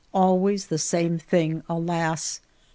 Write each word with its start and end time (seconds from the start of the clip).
Always 0.15 0.65
the 0.65 0.79
same 0.79 1.19
thing, 1.19 1.61
alas 1.69 2.41